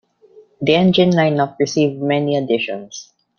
The 0.63 0.73
engine 0.73 1.11
lineup 1.11 1.57
received 1.59 2.01
many 2.01 2.35
additions. 2.35 3.13